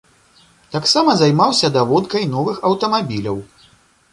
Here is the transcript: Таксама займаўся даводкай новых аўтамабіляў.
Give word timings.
Таксама 0.75 1.09
займаўся 1.19 1.67
даводкай 1.77 2.25
новых 2.35 2.57
аўтамабіляў. 2.71 3.37